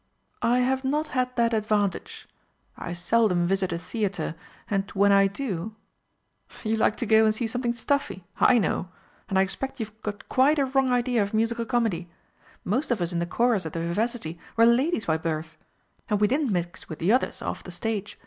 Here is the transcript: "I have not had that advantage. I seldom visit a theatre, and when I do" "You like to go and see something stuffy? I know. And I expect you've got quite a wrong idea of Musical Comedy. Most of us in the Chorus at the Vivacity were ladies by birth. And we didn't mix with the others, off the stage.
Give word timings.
"I 0.41 0.61
have 0.61 0.83
not 0.83 1.09
had 1.09 1.35
that 1.35 1.53
advantage. 1.53 2.27
I 2.75 2.91
seldom 2.91 3.45
visit 3.45 3.71
a 3.71 3.77
theatre, 3.77 4.33
and 4.67 4.89
when 4.95 5.11
I 5.11 5.27
do" 5.27 5.75
"You 6.63 6.75
like 6.77 6.95
to 6.95 7.05
go 7.05 7.25
and 7.25 7.35
see 7.35 7.45
something 7.45 7.73
stuffy? 7.73 8.23
I 8.39 8.57
know. 8.57 8.89
And 9.29 9.37
I 9.37 9.43
expect 9.43 9.79
you've 9.79 10.01
got 10.01 10.27
quite 10.27 10.57
a 10.57 10.65
wrong 10.65 10.89
idea 10.91 11.21
of 11.21 11.35
Musical 11.35 11.65
Comedy. 11.65 12.09
Most 12.65 12.89
of 12.89 12.99
us 12.99 13.13
in 13.13 13.19
the 13.19 13.27
Chorus 13.27 13.67
at 13.67 13.73
the 13.73 13.79
Vivacity 13.79 14.39
were 14.57 14.65
ladies 14.65 15.05
by 15.05 15.17
birth. 15.17 15.55
And 16.09 16.19
we 16.19 16.27
didn't 16.27 16.51
mix 16.51 16.89
with 16.89 16.97
the 16.97 17.11
others, 17.11 17.39
off 17.43 17.63
the 17.63 17.69
stage. 17.69 18.17